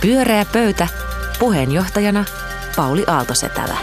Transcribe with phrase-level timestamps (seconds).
[0.00, 0.88] Pyöreä pöytä.
[1.38, 2.24] Puheenjohtajana
[2.76, 3.76] Pauli Aaltosetälä.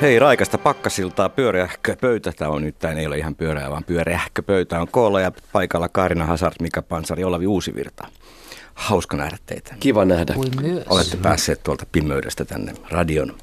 [0.00, 2.32] Hei, raikasta pakkasiltaa, pyöreähkö pöytä.
[2.36, 5.88] Tämä on nyt, tämä ei ole ihan pyöreä, vaan pyöreähkö pöytä on koolla ja paikalla
[5.88, 8.08] Karina Hazard, Mika Pansari, Olavi Uusivirta.
[8.74, 9.74] Hauska nähdä teitä.
[9.80, 10.34] Kiva nähdä.
[10.88, 13.34] Olette päässeet tuolta pimeydestä tänne radion,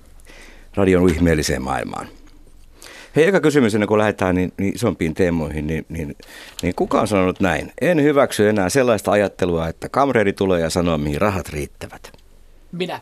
[0.76, 2.08] radion ihmeelliseen maailmaan.
[3.16, 6.16] Hei, eka kysymys ennen kuin lähdetään niin, niin isompiin teemoihin, niin, niin,
[6.62, 7.72] niin kuka on sanonut näin?
[7.82, 12.12] En hyväksy enää sellaista ajattelua, että kamreeri tulee ja sanoo, mihin rahat riittävät.
[12.72, 13.00] Minä.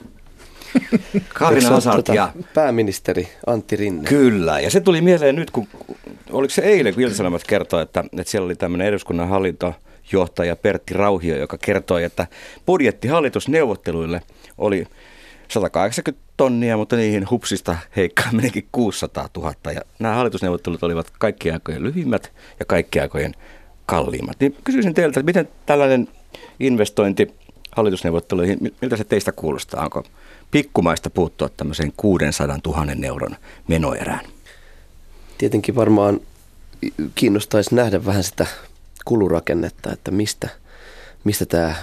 [1.34, 4.04] Karina ole Hazard tota ja Pääministeri Antti Rinne.
[4.09, 5.68] Kyllä, ja se tuli mieleen nyt, kun
[6.32, 11.38] oliko se eilen, kun Ilta-Sanomat kertoi, että, että siellä oli tämmöinen eduskunnan hallintojohtaja Pertti Rauhio,
[11.38, 12.27] joka kertoi, että
[12.66, 14.21] budjetti hallitusneuvotteluille
[14.58, 14.88] oli
[15.48, 19.54] 180 tonnia, mutta niihin hupsista heikkaa menikin 600 000.
[19.73, 23.34] Ja nämä hallitusneuvottelut olivat kaikkien aikojen lyhimmät ja kaikkien aikojen
[23.86, 24.40] kalliimmat.
[24.40, 26.08] Niin kysyisin teiltä, miten tällainen
[26.60, 27.34] investointi
[27.72, 29.84] hallitusneuvotteluihin, miltä se teistä kuulostaa?
[29.84, 30.04] Onko
[30.52, 33.35] pikkumaista puuttua tämmöiseen 600 000 euron
[33.68, 34.26] menoerään?
[35.38, 36.20] Tietenkin varmaan
[37.15, 38.46] kiinnostaisi nähdä vähän sitä
[39.05, 40.49] kulurakennetta, että mistä,
[41.24, 41.76] mistä tämä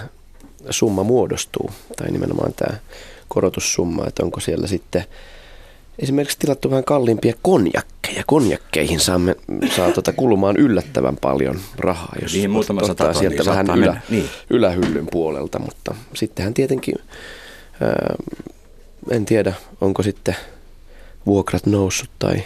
[0.69, 2.77] summa muodostuu, tai nimenomaan tämä
[3.27, 5.03] korotussumma, että onko siellä sitten
[5.99, 8.23] esimerkiksi tilattu vähän kalliimpia konjakkeja.
[8.27, 9.35] Konjakkeihin saamme,
[9.75, 13.85] saa tuota kulumaan yllättävän paljon rahaa, jos Niihin muutama ottaa sata tonnia sieltä vähän saattaa
[13.85, 14.29] ylä, niin.
[14.49, 16.95] ylähyllyn puolelta, mutta sittenhän tietenkin,
[17.81, 18.15] ää,
[19.11, 20.35] en tiedä, onko sitten
[21.25, 22.43] vuokrat noussut tai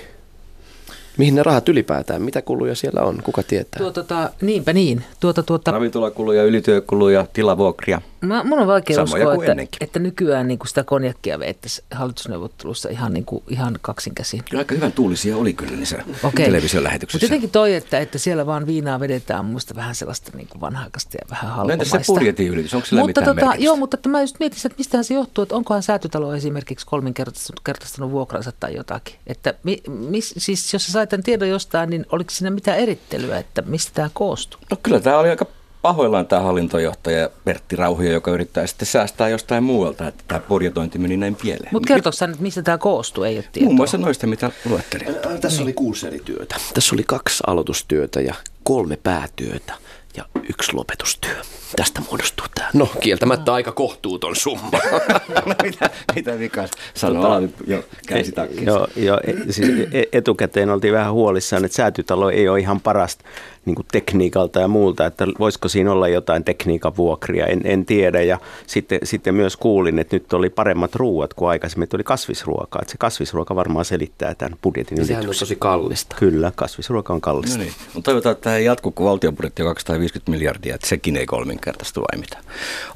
[1.17, 3.79] mihin ne rahat ylipäätään, mitä kuluja siellä on, kuka tietää.
[3.79, 5.03] Tuo, tota, niinpä niin.
[5.19, 8.01] Tuota, tuota, Ravintolakuluja, ylityökuluja, tilavuokria.
[8.21, 9.83] Mä, mun on vaikea Samoja uskoa, että, ennenkin.
[9.83, 14.43] että nykyään niin kuin sitä konjakkia veittäisi hallitusneuvottelussa ihan, niin kuin, ihan kaksin käsin.
[14.49, 16.45] Kyllä aika hyvän tuulisia oli kyllä niissä Okei.
[16.45, 20.61] television Mutta jotenkin toi, että, että siellä vaan viinaa vedetään, mielestä vähän sellaista niin kuin
[20.61, 21.95] vanhaikasta ja vähän No halpamaista.
[21.95, 23.65] entäs se budjetin ylitys, onko sillä mutta mitään tota, merkitystä?
[23.65, 27.59] joo, mutta että mä just mietin, että mistähän se johtuu, että onkohan säätytalo esimerkiksi kolminkertaistanut
[27.63, 29.15] kertaistanut vuokransa tai jotakin.
[29.27, 33.37] Että mi, mis, siis jos sä sait tämän tiedon jostain, niin oliko siinä mitään erittelyä,
[33.37, 34.59] että mistä tämä koostuu?
[34.71, 35.45] No kyllä tämä oli aika
[35.81, 41.17] pahoillaan tämä hallintojohtaja Pertti Rauhio, joka yrittää sitten säästää jostain muualta, että tämä budjetointi meni
[41.17, 41.69] näin pieleen.
[41.71, 43.63] Mutta kertooko sä nyt, mistä tämä koostuu, ei ole tietoa.
[43.65, 45.07] Muun muassa noista, mitä luettelin.
[45.41, 46.55] Tässä oli kuusi eri työtä.
[46.73, 49.73] Tässä oli kaksi aloitustyötä ja kolme päätyötä
[50.17, 51.35] ja yksi lopetustyö.
[51.75, 52.69] Tästä muodostuu tämä.
[52.73, 54.71] No, kieltämättä aika kohtuuton summa.
[55.35, 57.25] no, mitä, mitä vikas sanoo?
[57.27, 58.65] Olavi jo käsi takkiin.
[58.65, 63.25] Joo, joo e- siis e- etukäteen oltiin vähän huolissaan, että säätytalo ei ole ihan parasta
[63.65, 68.21] niin kuin tekniikalta ja muulta, että voisiko siinä olla jotain tekniikan vuokria, en, en tiedä.
[68.21, 72.81] Ja sitten, sitten myös kuulin, että nyt oli paremmat ruuat kuin aikaisemmin, että oli kasvisruokaa.
[72.81, 75.47] Että se kasvisruoka varmaan selittää tämän budjetin Sehän on ylityksen.
[75.47, 76.15] tosi kallista.
[76.19, 77.57] Kyllä, kasvisruoka on kallista.
[77.57, 80.87] No niin, mutta toivotaan, että tämä ei jatku, kun valtion budjetti on 250 miljardia, että
[80.87, 81.25] sekin ei
[81.59, 82.37] kolminkertaistu vai mitä.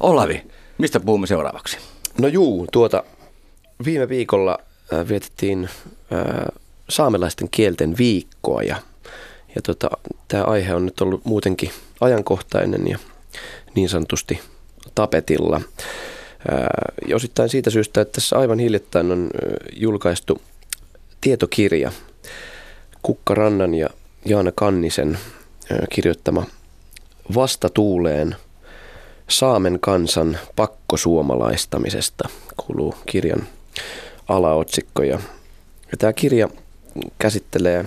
[0.00, 0.42] Olavi,
[0.78, 1.78] mistä puhumme seuraavaksi?
[2.18, 3.04] No juu, tuota,
[3.84, 4.58] viime viikolla
[4.92, 5.68] äh, vietettiin
[6.12, 6.46] äh,
[6.88, 8.76] saamelaisten kielten viikkoa ja,
[9.54, 9.90] ja tota,
[10.28, 11.70] tämä aihe on nyt ollut muutenkin
[12.00, 12.98] ajankohtainen ja
[13.74, 14.40] niin sanotusti
[14.94, 15.56] tapetilla.
[15.56, 15.64] Äh,
[17.08, 20.42] ja osittain siitä syystä, että tässä aivan hiljattain on äh, julkaistu
[21.20, 21.92] tietokirja
[23.02, 23.88] Kukka Rannan ja
[24.24, 25.18] Jaana Kannisen
[25.72, 26.46] äh, kirjoittama
[27.34, 28.36] Vastatuuleen
[29.28, 33.46] Saamen kansan pakkosuomalaistamisesta kuuluu kirjan
[34.28, 35.02] alaotsikko.
[35.02, 35.18] Ja,
[35.98, 36.48] tämä kirja
[37.18, 37.84] käsittelee,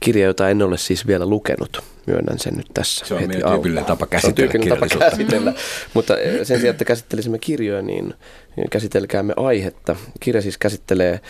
[0.00, 3.84] kirja, jota en ole siis vielä lukenut, myönnän sen nyt tässä Se on heti tyypillinen
[3.84, 5.54] tapa Se on käsitellä tyypillinen tapa käsitellä.
[5.94, 8.14] Mutta eh, sen sijaan, että käsittelisimme kirjoja, niin
[8.56, 9.96] niin käsitelkäämme aihetta.
[10.20, 11.20] Kirja siis käsittelee eh,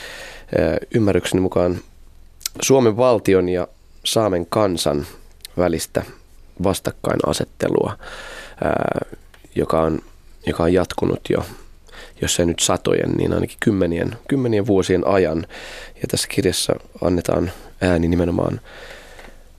[0.94, 1.78] ymmärrykseni mukaan
[2.62, 3.68] Suomen valtion ja
[4.04, 5.06] Saamen kansan
[5.56, 6.02] välistä
[6.62, 7.98] vastakkainasettelua,
[8.64, 9.00] ää,
[9.54, 10.00] joka on,
[10.46, 11.46] joka on jatkunut jo,
[12.22, 15.46] jos ei nyt satojen, niin ainakin kymmenien, kymmenien vuosien ajan.
[15.94, 16.72] Ja tässä kirjassa
[17.02, 18.60] annetaan ääni nimenomaan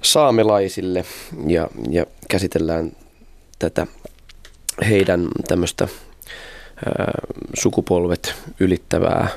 [0.02, 1.06] saamelaisille
[1.48, 2.92] ja, ja käsitellään
[3.60, 3.88] tätä
[4.90, 5.88] heidän tämmöistä
[7.54, 9.28] sukupolvet ylittävää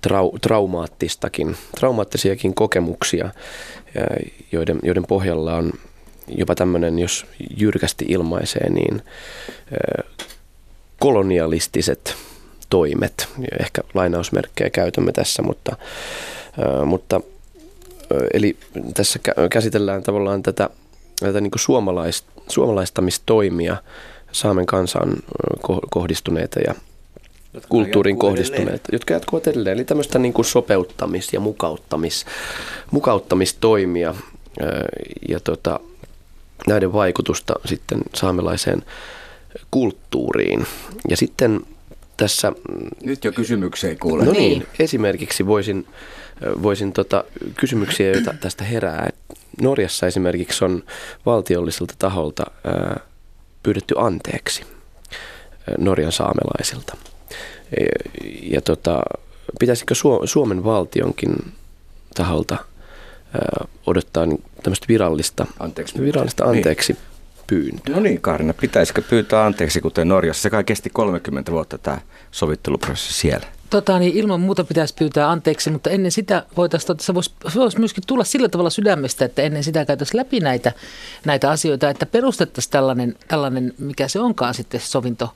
[0.00, 3.30] trau, traumaattistakin, traumaattisiakin kokemuksia,
[4.52, 5.72] joiden, joiden pohjalla on
[6.28, 7.26] jopa tämmöinen, jos
[7.56, 9.02] jyrkästi ilmaisee, niin
[11.00, 12.14] kolonialistiset
[12.70, 13.28] toimet.
[13.60, 15.76] Ehkä lainausmerkkejä käytämme tässä, mutta,
[16.84, 17.20] mutta
[18.34, 18.56] eli
[18.94, 20.70] tässä kä- käsitellään tavallaan tätä,
[21.20, 23.76] tätä niin suomalaist, suomalaistamistoimia
[24.34, 25.12] Saamen kansaan
[25.90, 26.74] kohdistuneita ja
[27.68, 28.88] kulttuuriin jatkuu kohdistuneita, edelleen.
[28.92, 29.74] jotka jatkuvat edelleen.
[29.74, 32.26] Eli tämmöistä niin kuin sopeuttamis- ja mukauttamis,
[32.90, 34.14] mukauttamistoimia
[35.28, 35.80] ja tota,
[36.66, 38.82] näiden vaikutusta sitten saamelaiseen
[39.70, 40.66] kulttuuriin.
[41.08, 41.60] Ja sitten
[42.16, 42.52] tässä...
[43.04, 44.24] Nyt jo kysymyksiä ei kuule.
[44.24, 45.86] No niin, niin esimerkiksi voisin,
[46.62, 47.24] voisin tota,
[47.56, 49.10] kysymyksiä, joita tästä herää.
[49.60, 50.82] Norjassa esimerkiksi on
[51.26, 53.00] valtiolliselta taholta ää,
[53.62, 54.62] pyydetty anteeksi
[55.78, 56.96] Norjan saamelaisilta.
[57.80, 59.02] Ja, ja tota,
[59.58, 59.94] pitäisikö
[60.24, 61.36] Suomen valtionkin
[62.14, 62.56] taholta
[63.86, 67.02] odottaa niin tämmöistä virallista anteeksi, virallista anteeksi niin.
[67.46, 67.94] pyyntöä?
[67.94, 70.42] No niin, Karina, pitäisikö pyytää anteeksi, kuten Norjassa?
[70.42, 71.98] Se kai kesti 30 vuotta tämä
[72.30, 73.46] sovitteluprosessi siellä.
[73.70, 77.60] Tota, niin ilman muuta pitäisi pyytää anteeksi, mutta ennen sitä voitaisiin, tota, se voisi, se
[77.60, 80.72] voisi myöskin tulla sillä tavalla sydämestä, että ennen sitä käytäisiin läpi näitä,
[81.24, 85.34] näitä asioita, että perustettaisiin tällainen, tällainen, mikä se onkaan sitten sovinto,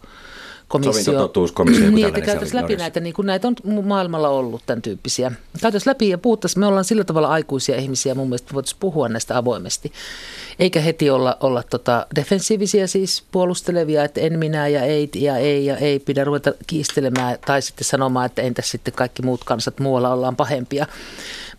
[0.69, 1.03] komissio.
[1.03, 1.91] Sovintototuuskomissio.
[1.91, 3.55] Niin, että käytäisiin läpi näitä, niin kuin näitä on
[3.85, 5.33] maailmalla ollut tämän tyyppisiä.
[5.61, 9.39] Käytäisiin läpi ja puhuttaisiin, me ollaan sillä tavalla aikuisia ihmisiä, mun mielestä voitaisiin puhua näistä
[9.39, 9.93] avoimesti.
[10.59, 15.67] Eikä heti olla, olla tota defensiivisiä siis puolustelevia, että en minä ja ei ja ei
[15.67, 20.13] ja ei pidä ruveta kiistelemään tai sitten sanomaan, että entäs sitten kaikki muut kansat muualla
[20.13, 20.87] ollaan pahempia.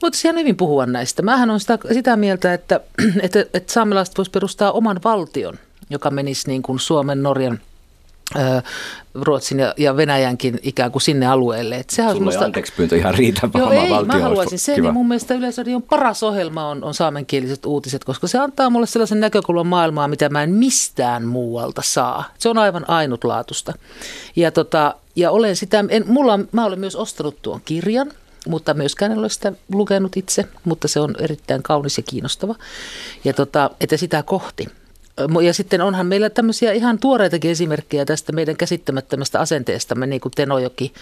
[0.02, 1.22] Mutta ihan hyvin puhua näistä.
[1.22, 2.80] Mähän on sitä, sitä mieltä, että,
[3.22, 5.60] että, että saamelaiset voisi perustaa oman valtion,
[5.90, 7.60] joka menisi niin kuin Suomen, Norjan–
[9.14, 11.76] Ruotsin ja, ja Venäjänkin ikään kuin sinne alueelle.
[11.76, 12.46] Et sehän Sulla musta...
[12.46, 16.24] anteeksi pyyntö ihan riitä, Joo, ei, valtio mä haluaisin sen, ja mun mielestä Yleisradion paras
[16.24, 20.50] ohjelma on, on saamenkieliset uutiset, koska se antaa mulle sellaisen näkökulman maailmaa, mitä mä en
[20.52, 22.24] mistään muualta saa.
[22.38, 23.74] Se on aivan ainutlaatusta.
[24.36, 28.12] Ja, tota, ja olen sitä, en, mulla, mä olen myös ostanut tuon kirjan,
[28.48, 32.56] mutta myöskään en ole sitä lukenut itse, mutta se on erittäin kaunis ja kiinnostava.
[33.24, 34.68] Ja tota, että sitä kohti
[35.46, 40.94] ja sitten onhan meillä tämmöisiä ihan tuoreitakin esimerkkejä tästä meidän käsittämättömästä asenteestamme, niin kuin Tenojoki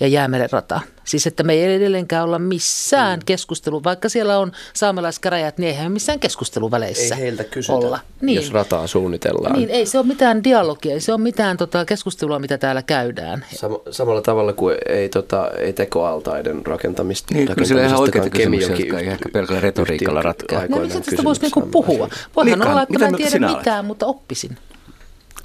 [0.00, 0.80] ja Jäämeren rata.
[1.06, 3.24] Siis että me ei edelleenkään olla missään mm.
[3.26, 7.98] keskustelu, vaikka siellä on saamelaiskäräjät, niin eihän missään keskusteluväleissä Ei heiltä kysytä, olla.
[8.20, 8.36] Niin.
[8.36, 9.58] jos rataa suunnitellaan.
[9.58, 13.44] Niin, ei se ole mitään dialogia, ei se ole mitään tota, keskustelua, mitä täällä käydään.
[13.54, 17.34] Sam- samalla tavalla kuin ei, tota, ei tekoaltaiden rakentamista.
[17.34, 20.66] Niin, kyllä sillä ihan oikeita kysymyksiä, jotka ei ehkä pelkällä retoriikalla ratkeaa.
[20.68, 22.08] No niin, tästä voisi niinku puhua.
[22.36, 24.58] Voihan olla, että mä en tiedä mitään, mutta oppisin.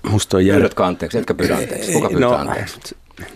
[0.09, 0.79] Musta on jäänyt.
[0.79, 1.91] anteeksi, etkä pyydä anteeksi.
[1.91, 2.95] Kuka pyytää no, anteeksi?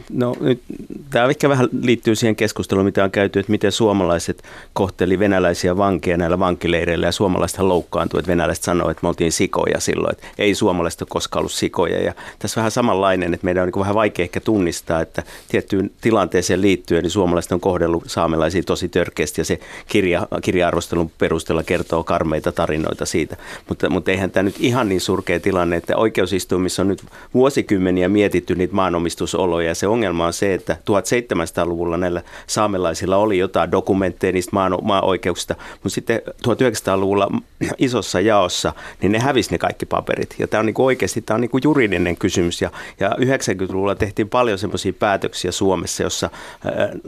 [0.09, 0.61] No nyt
[1.09, 4.43] tämä ehkä vähän liittyy siihen keskusteluun, mitä on käyty, että miten suomalaiset
[4.73, 9.79] kohteli venäläisiä vankeja näillä vankileireillä ja suomalaiset loukkaantui, että venäläiset sanoivat, että me oltiin sikoja
[9.79, 12.01] silloin, että ei suomalaiset ole koskaan ollut sikoja.
[12.01, 16.61] Ja tässä vähän samanlainen, että meidän on niin vähän vaikea ehkä tunnistaa, että tiettyyn tilanteeseen
[16.61, 22.51] liittyen niin suomalaiset on kohdellut saamelaisia tosi törkeästi ja se kirja, kirja-arvostelun perusteella kertoo karmeita
[22.51, 23.37] tarinoita siitä,
[23.69, 27.03] mutta, mutta eihän tämä nyt ihan niin surkea tilanne, että oikeusistuimissa on nyt
[27.33, 34.33] vuosikymmeniä mietitty niitä maanomistusoloja se ongelma on se, että 1700-luvulla näillä saamelaisilla oli jotain dokumentteja
[34.33, 37.27] niistä maan, maa-oikeuksista, mutta sitten 1900-luvulla
[37.77, 40.35] isossa jaossa, niin ne hävisi ne kaikki paperit.
[40.39, 42.61] Ja tämä on niin oikeasti tämä on niin kuin juridinen kysymys.
[42.61, 46.29] Ja, ja 90-luvulla tehtiin paljon semmoisia päätöksiä Suomessa, jossa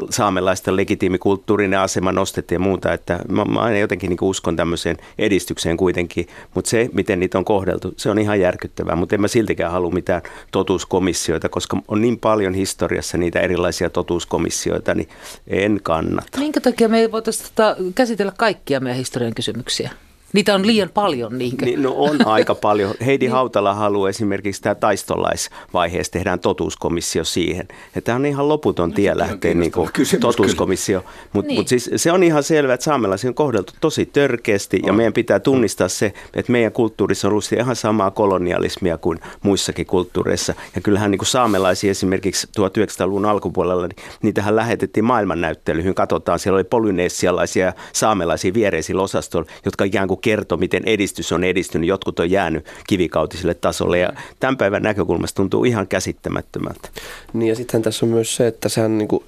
[0.09, 2.93] saamelaisten legitiimikulttuurinen asema nostettiin ja muuta.
[2.93, 7.37] Että mä, mä aina jotenkin niin kuin uskon tämmöiseen edistykseen kuitenkin, mutta se, miten niitä
[7.37, 8.95] on kohdeltu, se on ihan järkyttävää.
[8.95, 10.21] Mutta en mä siltikään halua mitään
[10.51, 15.09] totuuskomissioita, koska on niin paljon historiassa niitä erilaisia totuuskomissioita, niin
[15.47, 16.39] en kannata.
[16.39, 19.91] Minkä takia me ei voitaisiin tota käsitellä kaikkia meidän historian kysymyksiä?
[20.37, 21.37] Niitä on liian paljon.
[21.37, 21.65] Niinkö?
[21.65, 22.93] Niin, no on aika paljon.
[23.05, 23.31] Heidi niin.
[23.31, 27.67] Hautala haluaa esimerkiksi tämä taistolaisvaiheessa tehdään totuuskomissio siihen.
[27.95, 29.89] Ja tämä on ihan loputon no, tie lähteä niin kuin
[30.19, 31.05] totuuskomissio.
[31.33, 31.59] Mutta niin.
[31.59, 34.87] mut siis se on ihan selvää, että saamelaisia on kohdeltu tosi törkeästi on.
[34.87, 39.85] ja meidän pitää tunnistaa se, että meidän kulttuurissa on ollut ihan samaa kolonialismia kuin muissakin
[39.85, 40.53] kulttuureissa.
[40.75, 45.95] Ja kyllähän niin kuin saamelaisia esimerkiksi 1900-luvun alkupuolella, niin niitähän lähetettiin maailmannäyttelyihin.
[45.95, 51.43] Katsotaan, siellä oli polyneesialaisia ja saamelaisia viereisillä osastolla, jotka ikään kuin kertoi, miten edistys on
[51.43, 51.87] edistynyt.
[51.87, 56.89] Jotkut on jäänyt kivikautiselle tasolle ja tämän päivän näkökulmasta tuntuu ihan käsittämättömältä.
[57.33, 59.23] Niin ja sitten tässä on myös se, että sehän niin kuin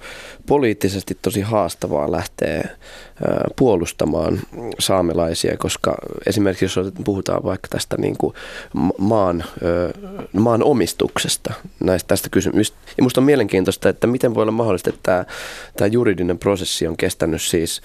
[0.46, 2.68] poliittisesti tosi haastavaa lähteä
[3.56, 4.40] puolustamaan
[4.78, 5.94] saamelaisia, koska
[6.26, 8.34] esimerkiksi jos puhutaan vaikka tästä niin kuin
[8.98, 9.44] maan,
[10.32, 12.76] maan omistuksesta, näistä tästä kysymystä.
[12.86, 15.24] Ja minusta on mielenkiintoista, että miten voi olla mahdollista, että tämä,
[15.76, 17.82] tämä juridinen prosessi on kestänyt siis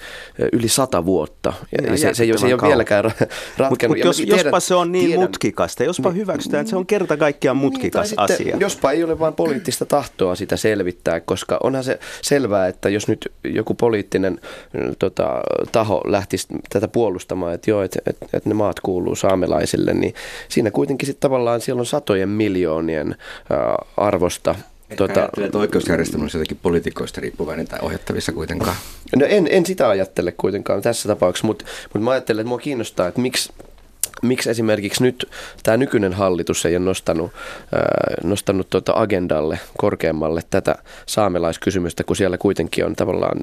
[0.52, 1.52] yli sata vuotta.
[1.72, 3.70] Ja, ja se, se, ei, se ei ole vieläkään ratkennut.
[3.82, 6.76] Mut, mut jos, tiedän, jospa se on niin tiedän, mutkikasta, jospa niin, hyväksytään, että se
[6.76, 8.36] on kerta kaikkiaan niin, mutkikas niin, asia.
[8.36, 13.08] Sitten, jospa ei ole vain poliittista tahtoa sitä selvittää, koska onhan se selvää, että jos
[13.08, 14.40] nyt joku poliittinen
[14.98, 20.14] tota, taho lähtisi tätä puolustamaan, että joo, että, että, että ne maat kuuluu saamelaisille, niin
[20.48, 23.16] siinä kuitenkin sitten tavallaan siellä on satojen miljoonien
[23.50, 24.54] ää, arvosta
[24.96, 28.76] Tota, ajattele, että oikeusjärjestelmä on jotenkin poliitikoista riippuvainen tai ohjattavissa kuitenkaan?
[29.16, 33.08] No en, en sitä ajattele kuitenkaan tässä tapauksessa, mutta, mutta mä ajattelen, että mua kiinnostaa,
[33.08, 33.52] että miksi
[34.22, 35.28] miksi esimerkiksi nyt
[35.62, 40.74] tämä nykyinen hallitus ei ole nostanut, äh, nostanut tuota agendalle korkeammalle tätä
[41.06, 43.40] saamelaiskysymystä, kun siellä kuitenkin on tavallaan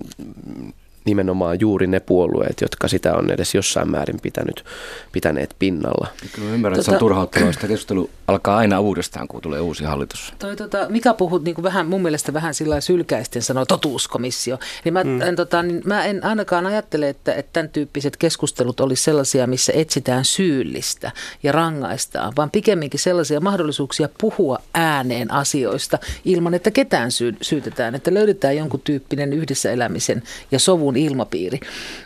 [1.05, 4.65] nimenomaan juuri ne puolueet, jotka sitä on edes jossain määrin pitänyt,
[5.11, 6.07] pitäneet pinnalla.
[6.35, 7.51] Kyllä ymmärrän, että se on tota- turhauttavaa.
[7.51, 10.33] Sitä keskustelu alkaa aina uudestaan, kun tulee uusi hallitus.
[10.39, 14.59] Toi, tota, mikä puhut niin kuin vähän, mun mielestä vähän sillä sylkäisten sanoo totuuskomissio.
[14.85, 15.21] Niin mä, mm.
[15.21, 19.73] en, tota, niin mä en ainakaan ajattele, että, että tämän tyyppiset keskustelut olisi sellaisia, missä
[19.75, 21.11] etsitään syyllistä
[21.43, 28.13] ja rangaistaan, vaan pikemminkin sellaisia mahdollisuuksia puhua ääneen asioista ilman, että ketään syy, syytetään, että
[28.13, 31.59] löydetään jonkun tyyppinen yhdessä elämisen ja sovun muun ilmapiiri.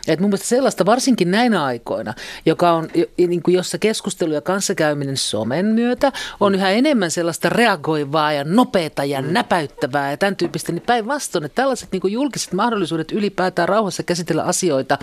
[0.08, 2.14] Et mun mielestä sellaista varsinkin näinä aikoina,
[2.46, 8.32] joka on, niin kuin jossa keskustelu ja kanssakäyminen somen myötä on yhä enemmän sellaista reagoivaa
[8.32, 9.32] ja nopeata ja mm.
[9.32, 14.42] näpäyttävää ja tämän tyyppistä, niin päinvastoin, että tällaiset niin kuin julkiset mahdollisuudet ylipäätään rauhassa käsitellä
[14.42, 14.98] asioita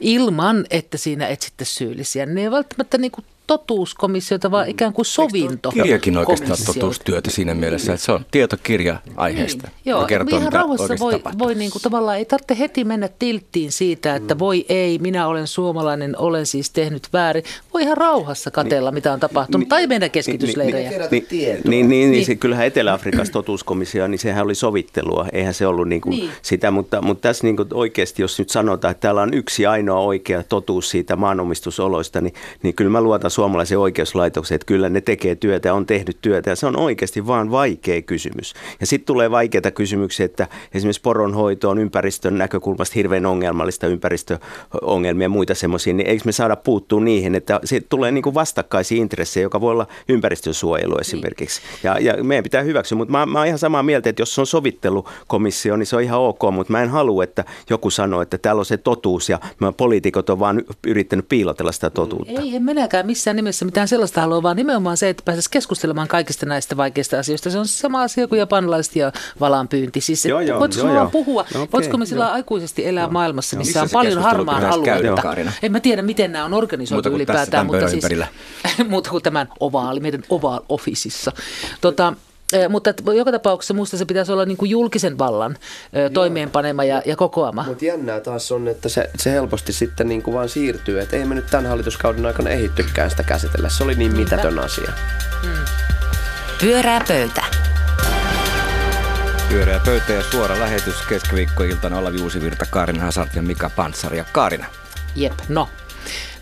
[0.00, 5.70] ilman, että siinä etsitte syyllisiä, ne ei välttämättä niin kuin totuuskomissiota, vaan ikään kuin sovinto.
[5.70, 9.62] Kirjakin oikeastaan totuustyötä siinä mielessä, että se on tietokirja aiheesta.
[9.66, 9.76] Niin.
[9.84, 14.14] Joo, kertoo, ihan rauhassa voi, voi niin kuin, tavallaan, ei tarvitse heti mennä tilttiin siitä,
[14.14, 14.38] että mm.
[14.38, 17.44] voi ei, minä olen suomalainen, olen siis tehnyt väärin.
[17.74, 20.90] Voi ihan rauhassa katella, niin, mitä on tapahtunut, niin, tai mennä keskitysleirejä.
[20.90, 25.54] Niin, niin, niin, niin, niin, niin, se, kyllähän Etelä-Afrikassa totuuskomissio, niin sehän oli sovittelua, eihän
[25.54, 26.30] se ollut niin kuin niin.
[26.42, 30.00] sitä, mutta, mutta tässä niin kuin oikeasti, jos nyt sanotaan, että täällä on yksi ainoa
[30.00, 35.34] oikea totuus siitä maanomistusoloista, niin, niin kyllä mä luotan suomalaisen oikeuslaitoksen, että kyllä ne tekee
[35.34, 38.54] työtä ja on tehnyt työtä ja se on oikeasti vaan vaikea kysymys.
[38.80, 45.28] Ja sitten tulee vaikeita kysymyksiä, että esimerkiksi poronhoito on ympäristön näkökulmasta hirveän ongelmallista, ympäristöongelmia ja
[45.28, 49.42] muita semmoisia, niin eikö me saada puuttua niihin, että se tulee niin kuin vastakkaisia intressejä,
[49.42, 51.60] joka voi olla ympäristönsuojelu esimerkiksi.
[51.82, 54.40] Ja, ja meidän pitää hyväksyä, mutta mä, mä oon ihan samaa mieltä, että jos se
[54.40, 58.38] on sovittelukomissio, niin se on ihan ok, mutta mä en halua, että joku sanoo, että
[58.38, 59.38] täällä on se totuus ja
[59.76, 62.40] poliitikot on vaan yrittänyt piilotella sitä totuutta.
[62.40, 66.46] Ei, en minäkään missään nimessä mitään sellaista halua, vaan nimenomaan se, että pääsisi keskustelemaan kaikista
[66.46, 67.50] näistä vaikeista asioista.
[67.50, 70.00] Se on sama asia kuin japanilaiset ja valanpyynti.
[70.00, 71.10] Siis, joo, joo, voitko joo, joo.
[71.10, 73.10] puhua, no, okay, voitko me sillä aikuisesti elää joo.
[73.10, 75.34] maailmassa, missä on paljon harmaan alueita?
[75.62, 78.04] En mä tiedä, miten nämä on organisoitu ylipäätään, mutta siis,
[78.88, 81.32] muuta kuin tämän ovaali, meidän oval officeissa.
[81.80, 82.14] Tota,
[82.68, 85.56] mutta joka tapauksessa minusta se pitäisi olla niin kuin julkisen vallan
[85.92, 86.10] Joo.
[86.10, 87.64] toimeenpanema ja, ja kokoama.
[87.68, 91.24] Mutta jännää taas on, että se, se helposti sitten niin kuin vaan siirtyy, että ei
[91.24, 93.68] me nyt tämän hallituskauden aikana ehittykään sitä käsitellä.
[93.68, 94.92] Se oli niin mitätön asia.
[95.42, 95.64] Hmm.
[96.60, 97.44] Pyörää pöytä.
[99.48, 104.66] Pyöreä pöytä ja suora lähetys keskiviikkoiltana Olavi Uusivirta, Kaarina Hasart ja Mika Pantsari ja Kaarina.
[105.16, 105.68] Jep, no.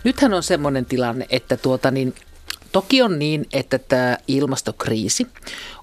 [0.03, 2.15] Nythän on semmoinen tilanne, että tuota niin,
[2.73, 5.27] toki on niin, että tämä ilmastokriisi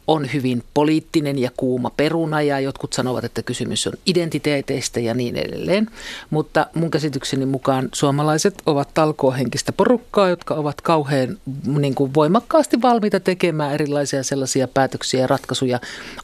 [0.06, 5.36] on hyvin poliittinen ja kuuma peruna ja jotkut sanovat, että kysymys on identiteeteistä ja niin
[5.36, 5.90] edelleen.
[6.30, 11.38] Mutta mun käsitykseni mukaan suomalaiset ovat talkoohenkistä porukkaa, jotka ovat kauhean
[11.78, 15.80] niin kuin voimakkaasti valmiita tekemään erilaisia sellaisia päätöksiä ja ratkaisuja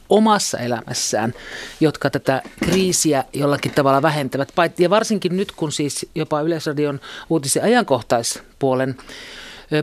[0.09, 1.33] omassa elämässään,
[1.79, 4.53] jotka tätä kriisiä jollakin tavalla vähentävät.
[4.77, 8.95] Ja varsinkin nyt, kun siis jopa Yleisradion uutisen ajankohtaispuolen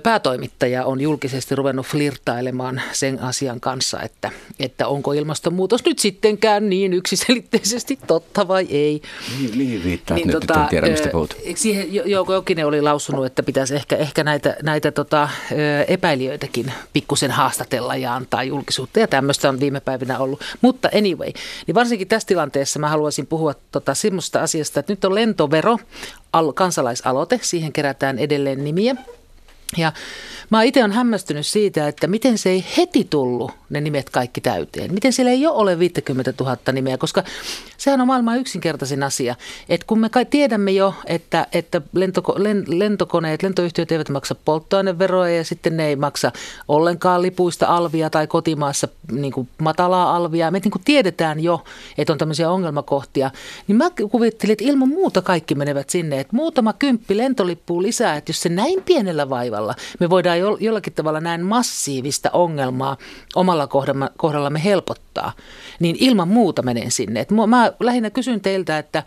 [0.02, 6.92] päätoimittaja on julkisesti ruvennut flirtailemaan sen asian kanssa, että, että onko ilmastonmuutos nyt sittenkään niin
[6.92, 9.02] yksiselitteisesti totta vai ei.
[9.30, 11.36] Mihin, mihin viittaa niin, nyt, tota, en tiedä mistä puhut.
[11.54, 15.28] Siihen Jouko Jokinen oli lausunut, että pitäisi ehkä, ehkä näitä, näitä tota,
[15.88, 20.40] epäilijöitäkin pikkusen haastatella ja antaa julkisuutta ja tämmöistä on viime päivinä ollut.
[20.60, 21.32] Mutta anyway,
[21.66, 25.78] niin varsinkin tässä tilanteessa mä haluaisin puhua tota, semmoista asiasta, että nyt on lentovero,
[26.32, 28.96] al- kansalaisaloite, siihen kerätään edelleen nimiä.
[29.76, 29.92] Ja
[30.50, 34.94] mä itse on hämmästynyt siitä, että miten se ei heti tullut ne nimet kaikki täyteen.
[34.94, 37.24] Miten siellä ei jo ole 50 000 nimeä, koska
[37.76, 39.34] sehän on maailman yksinkertaisin asia.
[39.68, 42.34] Että kun me kai tiedämme jo, että, että lentoko,
[42.66, 46.32] lentokoneet, lentoyhtiöt eivät maksa polttoaineveroa ja sitten ne ei maksa
[46.68, 50.50] ollenkaan lipuista alvia tai kotimaassa niin kuin matalaa alvia.
[50.50, 51.64] Me niin kuin tiedetään jo,
[51.98, 53.30] että on tämmöisiä ongelmakohtia.
[53.66, 56.20] Niin mä kuvittelin, että ilman muuta kaikki menevät sinne.
[56.20, 61.20] Että muutama kymppi lentolippuu lisää, että jos se näin pienellä vaivalla me voidaan jollakin tavalla
[61.20, 62.96] näin massiivista ongelmaa
[63.34, 65.32] omalla omalla kohdallamme helpottaa,
[65.80, 67.20] niin ilman muuta menen sinne.
[67.20, 69.02] Et mä lähinnä kysyn teiltä, että,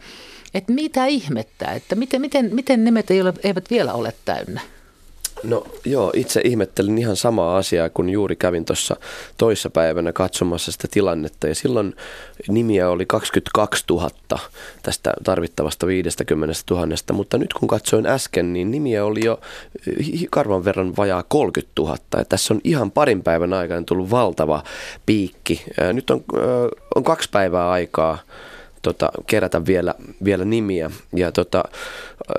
[0.54, 4.62] että mitä ihmettä, että miten, miten, miten nimet ei ole, eivät vielä ole täynnä?
[5.44, 8.96] No joo, itse ihmettelin ihan samaa asiaa, kun juuri kävin tuossa
[9.38, 11.48] toissapäivänä katsomassa sitä tilannetta.
[11.48, 11.96] Ja silloin
[12.48, 14.10] nimiä oli 22 000
[14.84, 19.40] tästä tarvittavasta 50 000, mutta nyt kun katsoin äsken, niin nimiä oli jo
[20.30, 21.98] karvan verran vajaa 30 000.
[22.18, 24.64] Ja tässä on ihan parin päivän aikana tullut valtava
[25.06, 25.64] piikki.
[25.94, 26.24] Nyt on,
[26.96, 28.18] on kaksi päivää aikaa
[28.82, 30.92] tota, kerätä vielä, vielä nimiä.
[31.16, 31.64] Ja tota,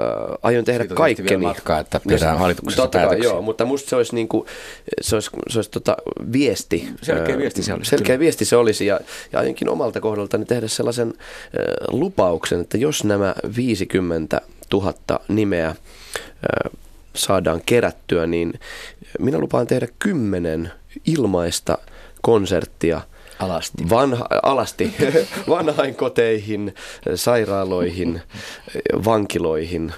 [0.01, 0.05] äh,
[0.43, 1.29] aion tehdä Siitä kaikkeni.
[1.29, 4.47] vielä matkaa, että tehdään hallituksessa Totta kai, joo, mutta musta se olisi, niinku,
[5.01, 5.97] se olisi, se olisi tota
[6.33, 6.89] viesti.
[7.03, 8.19] Selkeä viesti se olisi, Selkeä kyllä.
[8.19, 9.01] viesti se olisi ja,
[9.33, 11.15] ja aionkin omalta kohdaltani tehdä sellaisen
[11.59, 14.41] ö, lupauksen, että jos nämä 50
[14.73, 14.95] 000
[15.29, 16.71] nimeä ö,
[17.15, 18.53] saadaan kerättyä, niin
[19.19, 20.73] minä lupaan tehdä kymmenen
[21.07, 21.79] ilmaista
[22.23, 23.01] konserttia
[23.39, 23.91] Alasti.
[23.91, 24.95] Vanha, alasti
[25.49, 26.75] vanhainkoteihin,
[27.15, 28.21] sairaaloihin,
[29.05, 29.93] vankiloihin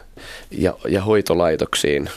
[0.50, 2.11] ja, ja hoitolaitoksiin.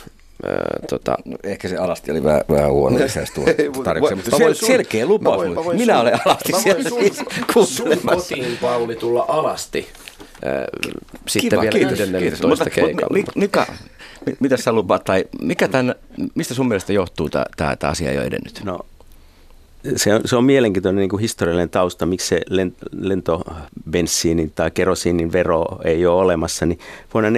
[0.46, 3.44] Ää, tota, No, ehkä se alasti oli vähän, vähän huono lisäys tuo
[3.84, 5.36] tarjouksen, mutta mä sel- sun- selkeä lupaus.
[5.36, 7.22] mä voin- mä voin Minä sun- olen alasti mä voin siellä sun- siis
[7.76, 9.88] Sun kotiin, Pauli, tulla alasti.
[10.44, 10.64] Ää,
[11.28, 12.42] Sitten Kiva, vielä kiitos, 11 kiitos.
[12.42, 13.18] Mutta, keikalla.
[13.34, 13.66] Mika,
[14.26, 15.94] mi- mitä sä lupaat, tai mikä tämän,
[16.34, 18.60] mistä sun mielestä johtuu tämä asia ei ole edennyt?
[18.64, 18.78] No,
[19.96, 25.32] se on, se on mielenkiintoinen niin kuin historiallinen tausta, miksi se len- lentobensiinin tai kerosiinin
[25.32, 26.66] vero ei ole olemassa.
[26.66, 26.78] Niin
[27.14, 27.34] vuonna 1944-1955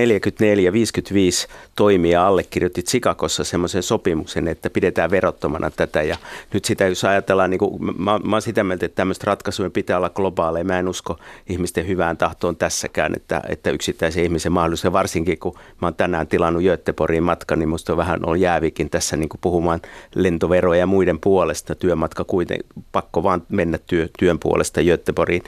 [1.77, 6.03] toimija allekirjoitti Chicagossa semmoisen sopimuksen, että pidetään verottomana tätä.
[6.03, 6.17] Ja
[6.53, 9.97] nyt sitä, jos ajatellaan, niin kuin, mä, mä oon sitä mieltä, että tämmöistä ratkaisuja pitää
[9.97, 10.65] olla globaaleja.
[10.65, 14.93] Mä en usko ihmisten hyvään tahtoon tässäkään, että, että yksittäisen ihmisen mahdollisuus.
[14.93, 19.17] Varsinkin kun mä oon tänään tilannut Göteborgiin matkan, niin musta on vähän on jäävikin tässä
[19.17, 19.81] niin kuin puhumaan
[20.15, 21.75] lentoveroja ja muiden puolesta.
[21.75, 25.43] Työmatka kuitenkin pakko vaan mennä työ, työn puolesta Göteborgiin,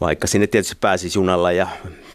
[0.00, 1.68] vaikka sinne tietysti pääsisi junalla ja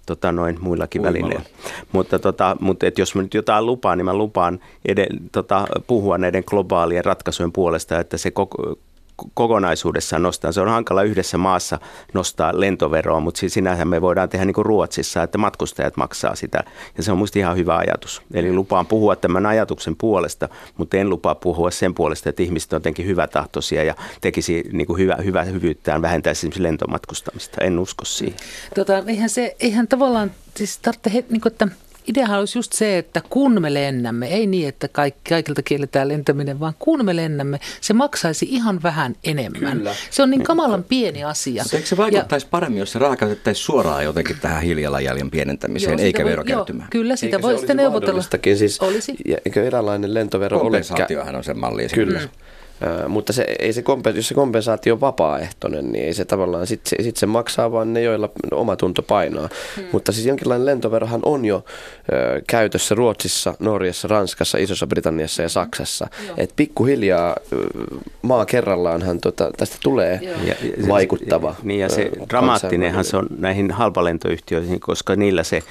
[0.06, 1.20] tota, noin muillakin Uimalla.
[1.20, 1.50] välineillä.
[1.92, 6.18] Mutta, tota, mutta et jos mä nyt jotain lupaan, niin mä lupaan eden, tota, puhua
[6.18, 8.80] näiden globaalien ratkaisujen puolesta, että se koko,
[9.34, 10.52] kokonaisuudessaan nostaa.
[10.52, 11.80] Se on hankala yhdessä maassa
[12.14, 16.64] nostaa lentoveroa, mutta sinähän me voidaan tehdä niin kuin Ruotsissa, että matkustajat maksaa sitä.
[16.98, 18.22] Ja se on musta ihan hyvä ajatus.
[18.34, 22.78] Eli lupaan puhua tämän ajatuksen puolesta, mutta en lupaa puhua sen puolesta, että ihmiset on
[22.78, 27.62] jotenkin hyvätahtoisia ja tekisi niin kuin hyvä, hyvä hyvyyttään, vähentäisi esimerkiksi lentomatkustamista.
[27.62, 28.40] En usko siihen.
[28.76, 31.68] Tota, eihän se, eihän tavallaan, siis tarvitse, niin kuin, että
[32.08, 36.60] ideahan olisi just se, että kun me lennämme, ei niin, että kaikki, kaikilta kielletään lentäminen,
[36.60, 39.78] vaan kun me lennämme, se maksaisi ihan vähän enemmän.
[39.78, 39.96] Kyllä.
[40.10, 41.64] Se on niin kamalan pieni asia.
[41.64, 46.06] Mutta eikö se vaikuttaisi paremmin, jos se raha käytettäisiin suoraan jotenkin tähän hiilijalanjäljen pienentämiseen, Joo,
[46.06, 46.86] eikä verokertymään?
[46.86, 48.22] Joo, kyllä, sitä Eikö voi se sitten neuvotella.
[48.56, 49.16] Siis, Olisi.
[49.26, 51.88] Ja, eikö eräänlainen lentovero ole Kompensaatiohan on se malli.
[51.94, 52.20] Kyllä.
[52.20, 52.30] Mm.
[52.84, 56.68] Ö, mutta se, ei se kompen, jos se kompensaatio on vapaaehtoinen, niin ei se tavallaan,
[56.68, 59.50] sitten se, sit se maksaa vaan ne, joilla oma tunto painaa.
[59.76, 59.86] Hmm.
[59.92, 61.66] Mutta siis jonkinlainen lentoverohan on jo
[62.14, 66.08] ö, käytössä Ruotsissa, Norjassa, Ranskassa, Isossa Britanniassa ja Saksassa.
[66.38, 67.58] Et pikkuhiljaa ö,
[68.22, 70.20] maa kerrallaanhan tota, tästä tulee.
[70.22, 71.56] Ja, ja- vaikuttava.
[71.64, 75.64] Niin ja se ö, dramaattinenhan se on näihin halpalentoyhtiöihin, koska niillä se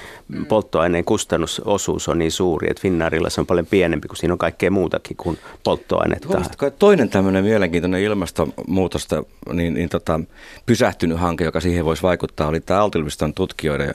[0.48, 4.70] polttoaineen kustannusosuus on niin suuri, että Finnairilla se on paljon pienempi, kun siinä on kaikkea
[4.70, 6.28] muutakin kuin polttoainetta.
[6.28, 10.20] Huomasitko, toinen tämmöinen mielenkiintoinen ilmastonmuutosta niin, niin tota,
[10.66, 13.94] pysähtynyt hanke, joka siihen voisi vaikuttaa, oli tämä Aalto-yliopiston tutkijoiden eh,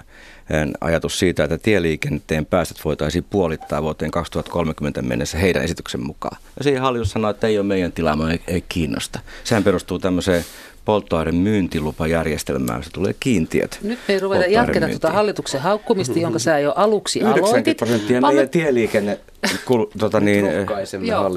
[0.81, 6.37] ajatus siitä, että tieliikenteen päästöt voitaisiin puolittaa vuoteen 2030 mennessä heidän esityksen mukaan.
[6.57, 9.19] Ja siihen hallitus sanoi, että ei ole meidän tilaamaan, ei, ei kiinnosta.
[9.43, 10.45] Sehän perustuu tämmöiseen
[10.85, 13.79] polttoaineen myyntilupajärjestelmään, jossa tulee kiintiöt.
[13.83, 17.77] Nyt me ei ruveta jatketa tuota hallituksen haukkumista, jonka sä jo aluksi 90 aloitit.
[17.77, 19.19] prosenttia vaan me- meidän tieliikenne,
[19.65, 20.65] kul, tota niin, eh,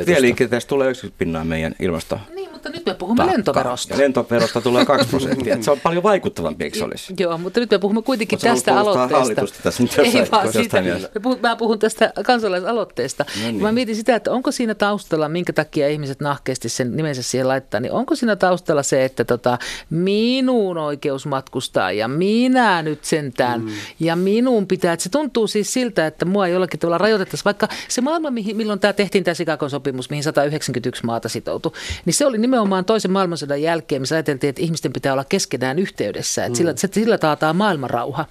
[0.07, 2.19] tieliikenteestä tulee 90 pinnaa meidän ilmasto.
[2.65, 3.95] Mutta nyt me puhumme lentoverosta.
[3.95, 5.63] Ja lentoverosta tulee 2 prosenttia.
[5.63, 7.15] se on paljon vaikuttavampi, eikö se olisi?
[7.19, 9.63] Joo, mutta nyt me puhumme kuitenkin sä tästä aloitteesta.
[9.63, 10.83] tässä nyt Ei jossain- vaan siitä.
[10.83, 11.11] mielessä.
[11.15, 13.25] Me puhun, mä puhun tästä kansalaisaloitteesta.
[13.43, 13.63] No niin.
[13.63, 17.81] Mä mietin sitä, että onko siinä taustalla, minkä takia ihmiset nahkeasti sen nimensä siihen laittaa,
[17.81, 19.59] niin onko siinä taustalla se, että tota,
[19.91, 23.69] minun oikeus matkustaa ja minä nyt sentään mm.
[24.01, 28.01] ja minun pitää, että se tuntuu siis siltä, että mua jollakin tavalla rajoitettaisiin, vaikka se
[28.01, 31.73] maailma, mihin, milloin tämä tehtiin tämä Chicagon sopimus, mihin 191 maata sitoutui,
[32.05, 32.54] niin se oli nimenomaan
[32.87, 37.19] toisen maailmansodan jälkeen, missä ajateltiin, että ihmisten pitää olla keskenään yhteydessä, että sillä, se, sillä
[37.19, 38.25] taataan maailmanrauha,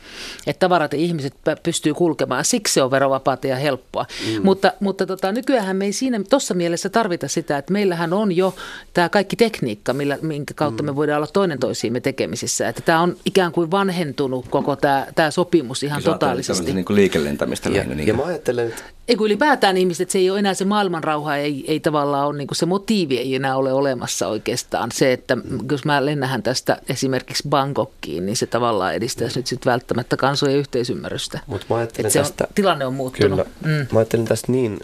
[0.48, 1.34] että tavarat ja ihmiset
[1.64, 4.06] pystyy kulkemaan, siksi se on verovapaata ja helppoa.
[4.28, 4.42] Mm.
[4.44, 8.56] Mutta, mutta tota, nykyään me ei siinä tuossa mielessä tarvita sitä, että meillähän on jo
[8.94, 10.90] tämä kaikki tekniikka, millä, minkä kautta mm.
[10.90, 15.32] me voidaan olla toinen toisiimme tekemisissä, että tämä on ikään kuin vanhentunut koko tämä, tämä
[15.32, 16.74] sopimus ihan totaalisesti.
[16.74, 17.96] Niin kuin liikelentämistä Ja, lähinnä.
[17.96, 20.66] Niin ja kuin- mä ajattelen, että Ei kun ylipäätään ihmiset, se ei ole enää se
[20.66, 24.92] maailmanrauha, ei, ei tavallaan ole, niin kuin se motiivi ei enää ole olemassa oikeastaan.
[24.92, 25.38] Se, että
[25.72, 31.40] jos mä lennähän tästä esimerkiksi Bangkokkiin, niin se tavallaan edistäisi nyt sitten välttämättä kansojen yhteisymmärrystä.
[31.48, 33.40] Mut mä ajattelen Että se on, tästä- tilanne on muuttunut.
[33.40, 33.78] Kyllä.
[33.80, 33.88] Mm.
[33.92, 34.78] Mä ajattelin tästä niin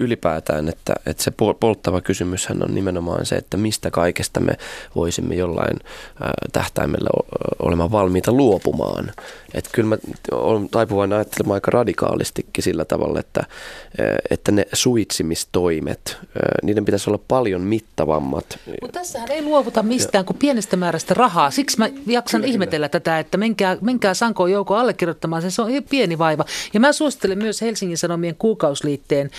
[0.00, 4.52] ylipäätään, että, että se pol- polttava kysymyshän on nimenomaan se, että mistä kaikesta me
[4.94, 7.10] voisimme jollain äh, tähtäimellä
[7.58, 9.12] olemaan valmiita luopumaan.
[9.54, 9.96] Että kyllä mä
[10.32, 16.26] olen taipuvainen ajattelemaan aika radikaalistikin sillä tavalla, että, äh, että ne suitsimistoimet, äh,
[16.62, 18.58] niiden pitäisi olla paljon mittavammat.
[18.82, 21.50] Mutta tässähän ei luovuta mistään kuin pienestä määrästä rahaa.
[21.50, 23.00] Siksi mä jaksan kyllä, ihmetellä kyllä.
[23.00, 25.50] tätä, että menkää, menkää Sankoon joukko allekirjoittamaan.
[25.50, 26.44] Se on pieni vaiva.
[26.74, 29.30] Ja mä suosittelen myös Helsingin Sanomien kuukausliitteen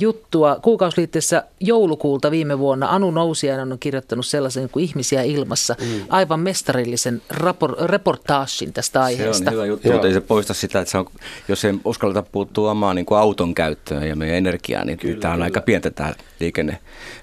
[0.00, 0.58] juttua.
[0.62, 5.76] Kuukausliitteessä joulukuulta viime vuonna Anu Nousiainen on kirjoittanut sellaisen kuin Ihmisiä ilmassa.
[5.80, 5.86] Mm.
[6.08, 9.47] Aivan mestarillisen rapor- reportaasin tästä aiheesta.
[9.48, 11.06] On hyvä juttu, mutta ei se poista sitä, että se on,
[11.48, 15.32] jos ei uskalleta puuttua omaan niin kuin auton käyttöön ja meidän energiaan, niin kyllä, tämä
[15.32, 15.44] on kyllä.
[15.44, 16.78] aika pientä tämä liikenne,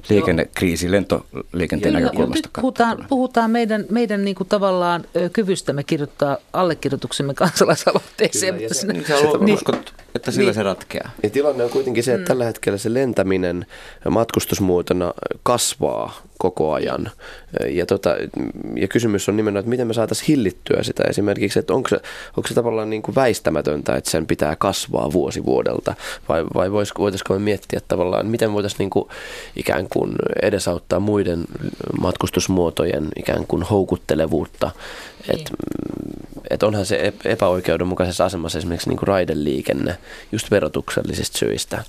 [0.09, 2.47] liikennekriisi lentoliikenteen Kyllä, näkökulmasta.
[2.47, 8.55] Nyt puhutaan, puhutaan meidän, meidän niin kuin tavallaan kyvystämme kirjoittaa allekirjoituksemme kansalaisaloitteeseen.
[8.55, 11.11] Kyllä, se, niin, sä niin, uskot, että sillä niin, se ratkeaa.
[11.23, 12.27] Ja tilanne on kuitenkin se, että mm.
[12.27, 13.65] tällä hetkellä se lentäminen
[14.09, 17.11] matkustusmuotona kasvaa koko ajan.
[17.67, 18.15] Ja, tota,
[18.75, 21.95] ja kysymys on nimenomaan, että miten me saataisiin hillittyä sitä esimerkiksi, että onko se,
[22.37, 25.95] onko se tavallaan niin kuin väistämätöntä, että sen pitää kasvaa vuosi vuodelta,
[26.29, 29.04] vai, vai voitaisiko me miettiä tavallaan, miten voitaisiin niin kuin
[29.55, 31.45] ikään kuin edesauttaa muiden
[32.01, 34.71] matkustusmuotojen ikään kuin houkuttelevuutta,
[35.27, 35.39] niin.
[35.39, 35.51] että
[36.49, 39.97] et onhan se epäoikeudenmukaisessa asemassa esimerkiksi niin kuin raideliikenne
[40.31, 41.83] just verotuksellisista syistä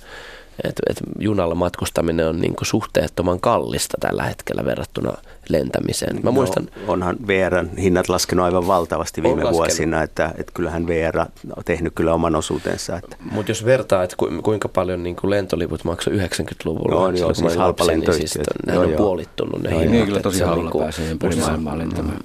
[0.63, 5.13] että et junalla matkustaminen on niinku suhteettoman kallista tällä hetkellä verrattuna
[5.49, 6.15] lentämiseen.
[6.15, 11.19] Mä no, muistan, onhan VRn hinnat laskenut aivan valtavasti viime vuosina, että, että kyllähän VR
[11.57, 12.97] on tehnyt kyllä oman osuutensa.
[12.97, 13.15] Että.
[13.31, 18.13] Mutta jos vertaa, että kuinka paljon niinku lentoliput maksoi 90-luvulla, no, joo, siis halpa niin
[18.13, 19.91] siis nehän on puolittunut ne no, hinnat.
[19.91, 22.19] Niin, kyllä tosi halpa niinku, pääsee ympäri maailmaa lentämään.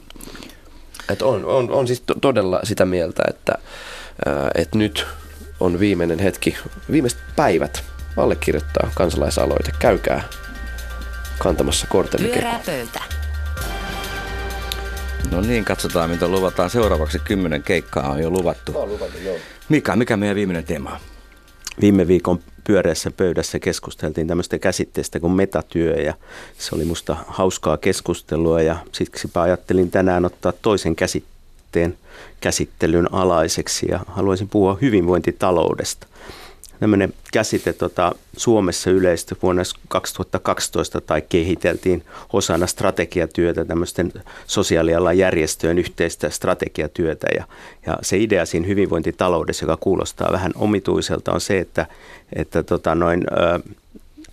[1.13, 3.55] Et on, on, on siis to, todella sitä mieltä, että,
[4.55, 5.07] että nyt
[5.61, 6.57] on viimeinen hetki,
[6.91, 7.85] viimeiset päivät
[8.17, 9.71] allekirjoittaa kansalaisaloite.
[9.79, 10.23] Käykää
[11.43, 11.87] kantamassa
[12.67, 13.03] pöytä.
[15.31, 16.71] No niin, katsotaan mitä luvataan.
[16.71, 18.73] Seuraavaksi kymmenen keikkaa on jo luvattu.
[18.79, 19.37] On luvattu, joo.
[19.69, 20.99] Mika, mikä meidän viimeinen teema on?
[21.81, 26.15] Viime viikon pyöreässä pöydässä keskusteltiin tämmöistä käsitteestä kuin metatyö ja
[26.59, 31.99] se oli musta hauskaa keskustelua ja siksipä ajattelin tänään ottaa toisen käsitteen
[32.41, 36.07] käsittelyn alaiseksi ja haluaisin puhua hyvinvointitaloudesta
[36.83, 44.13] tämmöinen käsite tota, Suomessa yleisesti vuonna 2012 tai kehiteltiin osana strategiatyötä, tämmöisten
[44.47, 47.27] sosiaalialan järjestöjen yhteistä strategiatyötä.
[47.37, 47.45] Ja,
[47.87, 51.87] ja se idea siinä hyvinvointitaloudessa, joka kuulostaa vähän omituiselta, on se, että,
[52.33, 53.73] että tota, noin, ö,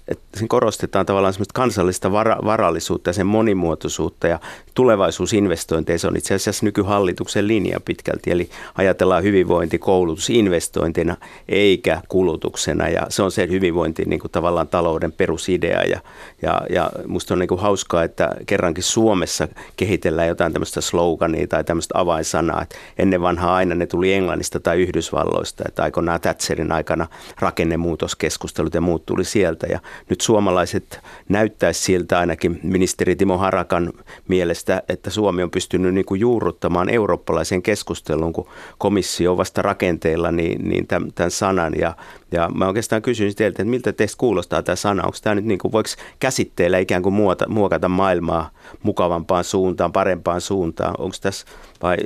[0.09, 4.39] että siinä korostetaan tavallaan semmoista kansallista vara, varallisuutta ja sen monimuotoisuutta ja
[4.73, 5.99] tulevaisuusinvestointeja.
[5.99, 11.17] Se on itse asiassa nykyhallituksen linja pitkälti, eli ajatellaan hyvinvointi, koulutus investointina
[11.49, 12.89] eikä kulutuksena.
[12.89, 15.83] Ja se on se hyvinvointi niin kuin tavallaan talouden perusidea.
[15.83, 15.99] Ja,
[16.41, 21.63] ja, ja musta on niin kuin hauskaa, että kerrankin Suomessa kehitellään jotain tämmöistä slogania tai
[21.63, 27.07] tämmöistä avainsanaa, että ennen vanhaa aina ne tuli Englannista tai Yhdysvalloista, että aikoinaan Thatcherin aikana
[27.39, 29.67] rakennemuutoskeskustelut ja muut tuli sieltä.
[29.67, 33.93] Ja nyt suomalaiset näyttäisi siltä ainakin ministeri Timo Harakan
[34.27, 40.31] mielestä, että Suomi on pystynyt niin kuin juurruttamaan eurooppalaisen keskustelun, kun komissio on vasta rakenteilla
[40.31, 41.73] niin, niin tämän, tämän sanan.
[41.79, 41.95] Ja,
[42.31, 45.03] ja mä oikeastaan kysyisin teiltä, että miltä teistä kuulostaa tämä sana?
[45.03, 48.49] Onko tämä nyt niin kuin, voiko käsitteellä ikään kuin muota, muokata maailmaa
[48.83, 50.95] mukavampaan suuntaan, parempaan suuntaan?
[50.97, 51.45] Onko tässä,
[51.83, 51.97] vai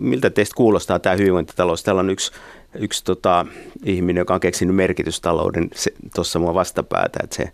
[0.00, 1.82] miltä teistä kuulostaa tämä hyvinvointitalous?
[1.82, 2.32] Täällä on yksi
[2.80, 3.46] yksi tota,
[3.84, 5.70] ihminen, joka on keksinyt merkitystalouden
[6.14, 7.52] tuossa mua vastapäätä, että se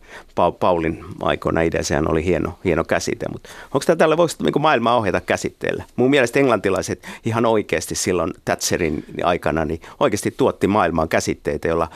[0.60, 4.96] Paulin aikoina idea, sehän oli hieno, hieno käsite, mutta onko tämä tällä, voiko niin maailmaa
[4.96, 5.84] ohjata käsitteellä?
[5.96, 11.88] Mun mielestä englantilaiset ihan oikeasti silloin Thatcherin aikana niin oikeasti tuotti maailmaan käsitteitä, joilla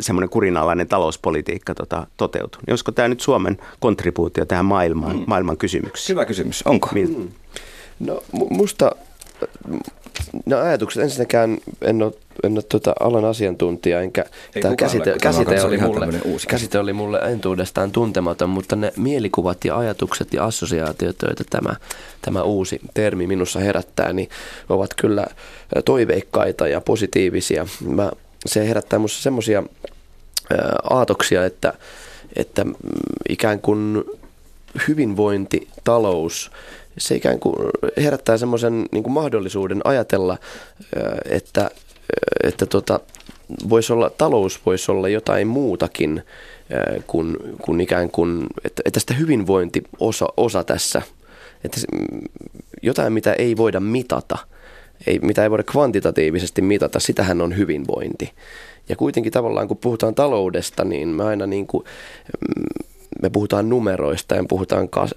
[0.00, 2.60] semmoinen kurinalainen talouspolitiikka tota, toteutui.
[2.66, 5.24] Niin olisiko tämä nyt Suomen kontribuutio tähän maailmaan, mm.
[5.26, 6.14] maailman kysymykseen?
[6.14, 6.88] Hyvä kysymys, onko?
[6.94, 7.28] Mm.
[8.00, 8.92] No musta
[10.46, 14.24] No ajatukset, ensinnäkään en ole, en ole tuota alan asiantuntija, enkä
[14.60, 19.78] tämä käsite, käsite, oli mulle, uusi käsite oli mulle entuudestaan tuntematon, mutta ne mielikuvat ja
[19.78, 21.74] ajatukset ja assosiaatiot, joita tämä,
[22.22, 24.28] tämä uusi termi minussa herättää, niin
[24.68, 25.26] ovat kyllä
[25.84, 27.66] toiveikkaita ja positiivisia.
[27.88, 28.10] Mä,
[28.46, 29.62] se herättää minussa semmoisia
[30.90, 31.72] aatoksia, että,
[32.36, 32.72] että mm,
[33.28, 34.04] ikään kuin
[34.88, 36.50] hyvinvointi, talous,
[36.98, 37.54] se ikään kuin
[37.96, 40.38] herättää semmoisen niin mahdollisuuden ajatella,
[41.24, 41.70] että,
[42.42, 43.00] että tota,
[43.68, 46.22] voisi olla, talous voisi olla jotain muutakin
[47.06, 51.02] kuin, kuin ikään kuin, että, että sitä hyvinvointi osa, osa tässä,
[51.64, 51.80] että
[52.82, 54.38] jotain mitä ei voida mitata,
[55.06, 58.32] ei, mitä ei voida kvantitatiivisesti mitata, sitähän on hyvinvointi.
[58.88, 61.84] Ja kuitenkin tavallaan kun puhutaan taloudesta, niin mä aina niin kuin,
[62.48, 62.88] mm,
[63.22, 65.14] me puhutaan numeroista ja me puhutaan kas,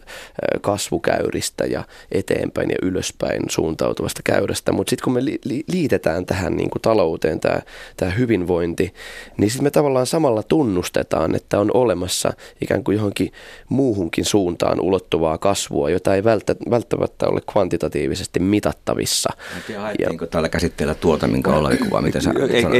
[0.61, 6.55] kasvukäyristä ja eteenpäin ja ylöspäin suuntautuvasta käyrästä, mutta sitten kun me li, li, liitetään tähän
[6.55, 7.61] niin kuin talouteen tämä,
[7.97, 8.93] tämä hyvinvointi,
[9.37, 13.31] niin sitten me tavallaan samalla tunnustetaan, että on olemassa ikään kuin johonkin
[13.69, 16.23] muuhunkin suuntaan ulottuvaa kasvua, jota ei
[16.69, 19.29] välttämättä ole kvantitatiivisesti mitattavissa.
[19.77, 21.51] Haettiinko tällä käsitteellä tuota, minkä
[21.83, 22.31] kuva, mitä sä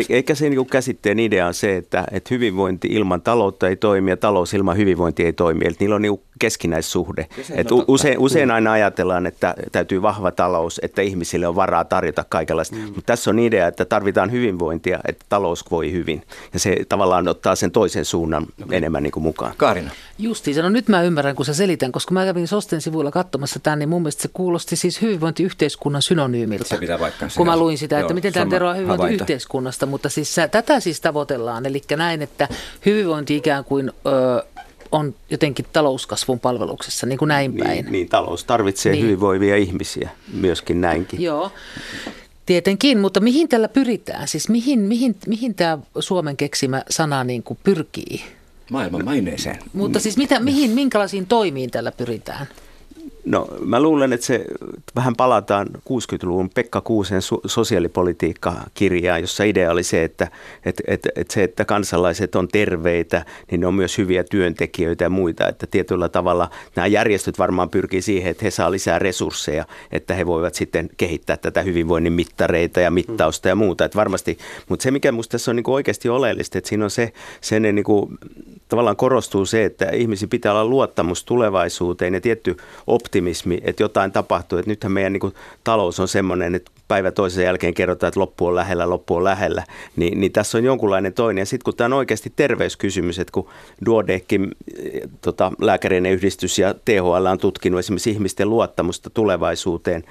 [0.10, 4.18] Eikä se niin käsitteen idea on se, että, että hyvinvointi ilman taloutta ei toimi ja
[4.18, 5.66] talous ilman hyvinvointi ei toimi.
[5.66, 7.28] Eli niillä on niin keskinäissuhde.
[7.56, 12.76] Et usein, usein aina ajatellaan, että täytyy vahva talous, että ihmisille on varaa tarjota kaikenlaista.
[12.76, 12.82] Mm.
[12.82, 16.24] Mutta tässä on idea, että tarvitaan hyvinvointia, että talous voi hyvin.
[16.54, 18.78] Ja se tavallaan ottaa sen toisen suunnan okay.
[18.78, 19.54] enemmän niin kuin mukaan.
[19.58, 19.92] Kaarina.
[20.18, 23.80] Justiin, no nyt mä ymmärrän, kun sä selitän, koska mä kävin Sosten sivuilla katsomassa tämän,
[23.80, 26.68] niin mun mielestä se kuulosti siis hyvinvointiyhteiskunnan synonyymiltä.
[26.68, 27.28] Se pitää vaikka.
[27.38, 31.66] Kun mä luin sitä, että Joo, miten tämä eroaa hyvinvointiyhteiskunnasta, mutta siis tätä siis tavoitellaan.
[31.66, 32.48] Eli näin, että
[32.86, 33.92] hyvinvointi ikään kuin...
[34.08, 34.55] Öö,
[34.96, 37.86] on jotenkin talouskasvun palveluksessa, niin kuin näin niin, päin.
[37.86, 39.04] Niin, niin talous tarvitsee niin.
[39.04, 41.22] hyvinvoivia ihmisiä myöskin näinkin.
[41.22, 41.52] Joo.
[42.46, 44.28] Tietenkin, mutta mihin tällä pyritään?
[44.28, 48.24] Siis mihin, mihin, mihin tämä Suomen keksimä sana niin kuin pyrkii?
[48.72, 49.60] Maailman maineeseen.
[49.74, 52.48] Mutta siis mitä, mihin, minkälaisiin toimiin tällä pyritään?
[53.26, 54.46] No mä luulen, että se
[54.96, 60.28] vähän palataan 60-luvun Pekka Kuusen sosiaalipolitiikka-kirjaan, jossa idea oli se, että,
[60.66, 65.10] että, että, että se, että kansalaiset on terveitä, niin ne on myös hyviä työntekijöitä ja
[65.10, 65.48] muita.
[65.48, 70.26] Että tietyllä tavalla nämä järjestöt varmaan pyrkii siihen, että he saa lisää resursseja, että he
[70.26, 73.86] voivat sitten kehittää tätä hyvinvoinnin mittareita ja mittausta ja muuta.
[73.86, 74.38] Että varmasti,
[74.70, 77.84] mutta se mikä minusta tässä on niin oikeasti oleellista, että siinä on se, se niin
[77.84, 78.18] kuin,
[78.70, 82.58] tavallaan korostuu se, että ihmisiä pitää olla luottamus tulevaisuuteen ja tietty
[83.16, 84.60] optimismi, että jotain tapahtuu.
[84.60, 88.46] Että nythän meidän niin kuin, talous on semmoinen, että päivä toisen jälkeen kerrotaan, että loppu
[88.46, 89.64] on lähellä, loppu on lähellä,
[89.96, 91.42] niin, niin tässä on jonkunlainen toinen.
[91.42, 93.50] Ja sitten kun tämä on oikeasti terveyskysymys, että kun
[93.86, 94.52] Duodeckin
[95.22, 100.04] tota, lääkärien yhdistys ja THL on tutkinut esimerkiksi ihmisten luottamusta tulevaisuuteen,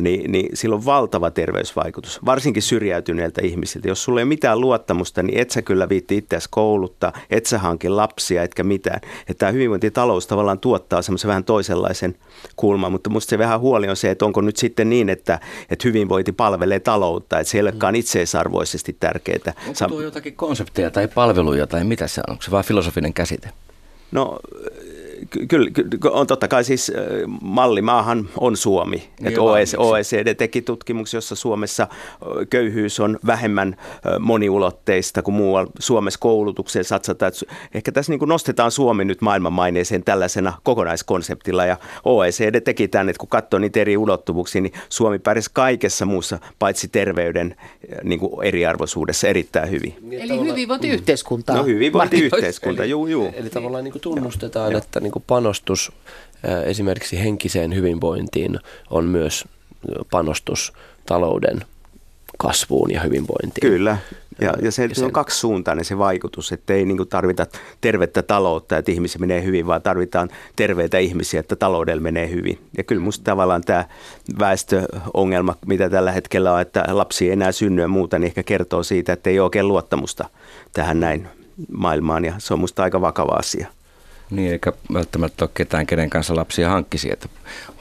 [0.00, 3.88] niin, niin sillä on valtava terveysvaikutus, varsinkin syrjäytyneiltä ihmisiltä.
[3.88, 7.58] Jos sulla ei ole mitään luottamusta, niin et sä kyllä viitti itseäsi kouluttaa, et sä
[7.58, 9.00] hanki lapsia, etkä mitään.
[9.20, 12.16] Että tämä hyvinvointitalous tavallaan tuottaa semmoisen vähän toisenlaisen
[12.56, 15.88] kulman, mutta musta se vähän huoli on se, että onko nyt sitten niin, että, että
[15.88, 19.54] hyvinvointi palvelee taloutta, että se ei olekaan itseisarvoisesti tärkeää.
[19.68, 22.32] Onko tuo jotakin konsepteja tai palveluja tai mitä se on?
[22.32, 23.50] Onko se vain filosofinen käsite?
[24.12, 24.38] No
[25.48, 25.70] kyllä,
[26.10, 26.92] on totta kai siis
[27.42, 28.96] mallimaahan on Suomi.
[28.96, 29.40] Niin että
[29.78, 31.88] OECD teki tutkimuksen, jossa Suomessa
[32.50, 33.76] köyhyys on vähemmän
[34.18, 35.70] moniulotteista kuin muualla.
[35.78, 37.32] Suomessa koulutukseen satsataan.
[37.74, 43.28] Ehkä tässä niin nostetaan Suomi nyt maailmanmaineeseen tällaisena kokonaiskonseptilla ja OECD teki tämän, että kun
[43.28, 47.56] katsoo niitä eri ulottuvuuksia, niin Suomi pärjäsi kaikessa muussa paitsi terveyden
[48.02, 49.94] niin kuin eriarvoisuudessa erittäin hyvin.
[50.10, 51.54] Eli hyvinvointiyhteiskunta.
[51.54, 53.30] No hyvinvointiyhteiskunta, juu, juu.
[53.34, 54.78] Eli tavallaan niin kuin tunnustetaan, ja.
[54.78, 55.92] että niin kuin panostus
[56.64, 58.58] esimerkiksi henkiseen hyvinvointiin
[58.90, 59.44] on myös
[60.10, 60.72] panostus
[61.06, 61.60] talouden
[62.38, 63.70] kasvuun ja hyvinvointiin.
[63.70, 63.98] Kyllä,
[64.40, 67.46] ja, ja se, se on kaksisuuntainen se vaikutus, että ei niin tarvita
[67.80, 72.58] tervettä taloutta, että ihmisiä menee hyvin, vaan tarvitaan terveitä ihmisiä, että taloudella menee hyvin.
[72.76, 73.84] Ja kyllä minusta tavallaan tämä
[74.38, 78.82] väestöongelma, mitä tällä hetkellä on, että lapsi ei enää synny ja muuta, niin ehkä kertoo
[78.82, 80.28] siitä, että ei ole oikein luottamusta
[80.72, 81.28] tähän näin
[81.72, 83.68] maailmaan, ja se on minusta aika vakava asia.
[84.30, 87.28] Niin, eikä välttämättä ole ketään, kenen kanssa lapsia hankkisi, että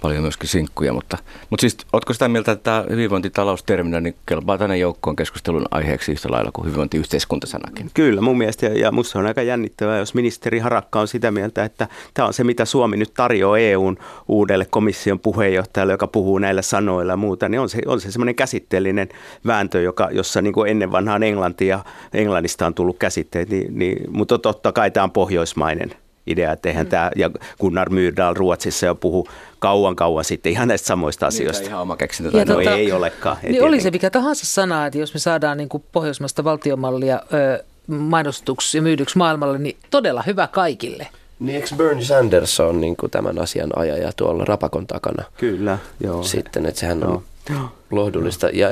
[0.01, 0.93] paljon myöskin sinkkuja.
[0.93, 1.17] Mutta,
[1.49, 6.31] mutta siis, oletko sitä mieltä, että tämä hyvinvointitalousterminä niin kelpaa tänne joukkoon keskustelun aiheeksi yhtä
[6.31, 7.91] lailla kuin hyvinvointiyhteiskuntasanakin?
[7.93, 11.87] Kyllä, mun mielestä, ja minusta on aika jännittävää, jos ministeri Harakka on sitä mieltä, että
[12.13, 17.13] tämä on se, mitä Suomi nyt tarjoaa EUn uudelle komission puheenjohtajalle, joka puhuu näillä sanoilla
[17.13, 19.09] ja muuta, niin on se, on se semmoinen käsitteellinen
[19.45, 21.79] vääntö, joka, jossa niin kuin ennen vanhaan Englantia,
[22.13, 26.85] Englannista on tullut käsitteet, niin, niin, mutta totta kai tämä on pohjoismainen idea, että eihän
[26.85, 26.89] mm.
[26.89, 29.27] tämä, ja Gunnar Myrdal Ruotsissa jo puhu
[29.59, 31.67] kauan kauan sitten ihan näistä samoista niin, asioista.
[31.67, 32.37] ihan oma keksintö.
[32.37, 33.37] No tota, ei olekaan.
[33.43, 37.21] Ei niin oli se mikä tahansa sana, että jos me saadaan niin kuin pohjoismaista valtiomallia
[37.33, 41.07] ö, mainostetuksi ja myydyksi maailmalle, niin todella hyvä kaikille.
[41.39, 45.23] Niin eikö Bernie Sanders on niin kuin tämän asian ajaja tuolla rapakon takana?
[45.37, 46.23] Kyllä, joo.
[46.23, 47.61] Sitten, että sehän on joo.
[47.91, 48.69] lohdullista ja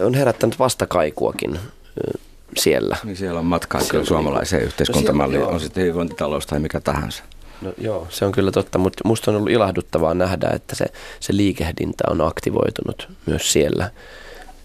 [0.00, 1.60] on herättänyt vastakaikuakin
[2.58, 2.96] siellä.
[3.04, 7.22] Niin siellä on matkaa kyllä suomalaiseen yhteiskuntamalliin, no on sitten hyvinvointitalous tai mikä tahansa.
[7.62, 10.86] No joo, se on kyllä totta, mutta musta on ollut ilahduttavaa nähdä, että se,
[11.20, 13.90] se liikehdintä on aktivoitunut myös siellä.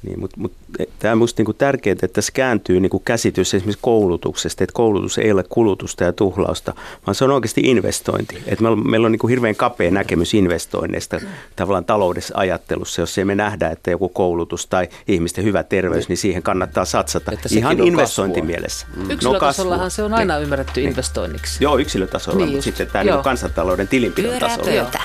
[0.05, 0.53] Niin, mutta mut,
[0.99, 5.31] tämä on minusta niinku tärkeää, että tässä kääntyy niinku käsitys esimerkiksi koulutuksesta, että koulutus ei
[5.31, 6.73] ole kulutusta ja tuhlausta,
[7.07, 8.43] vaan se on oikeasti investointi.
[8.47, 11.21] Et meillä on, meillä on niinku hirveän kapea näkemys investoinneista
[11.55, 16.17] tavallaan taloudessa ajattelussa, jos ei me nähdä, että joku koulutus tai ihmisten hyvä terveys, niin
[16.17, 18.87] siihen kannattaa satsata Että ihan investointimielessä.
[18.95, 19.11] Mm.
[19.11, 21.63] Yksilötasollahan se on aina ymmärretty investoinniksi.
[21.63, 24.83] Joo, yksilötasolla, Niin mutta sitten tämä niinku kansantalouden tilinpidon Pyörää tasolla.
[24.83, 24.99] pöytä.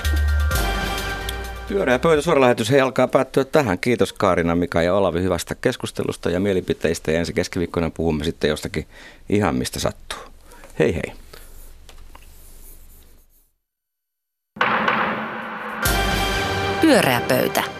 [1.71, 3.79] Pyöreä pöytä suoralähetys hei alkaa päättyä tähän.
[3.79, 7.11] Kiitos Kaarina, Mika ja Olavi hyvästä keskustelusta ja mielipiteistä.
[7.11, 8.87] Ja ensi keskiviikkona puhumme sitten jostakin
[9.29, 10.19] ihan mistä sattuu.
[10.79, 11.13] Hei hei.
[16.81, 17.80] Pyöreä pöytä.